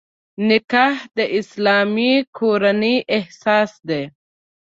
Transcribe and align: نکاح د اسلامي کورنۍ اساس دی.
نکاح 0.47 0.95
د 1.17 1.19
اسلامي 1.39 2.13
کورنۍ 2.37 2.95
اساس 3.17 3.71
دی. 3.87 4.03